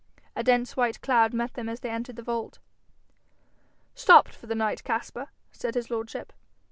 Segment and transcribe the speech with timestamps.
[0.35, 2.57] A dense white cloud met them as they entered the vault.
[3.93, 6.33] 'Stopped for the night, Caspar?' said his lordship.